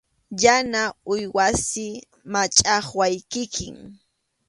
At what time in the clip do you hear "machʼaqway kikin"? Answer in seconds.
2.31-3.77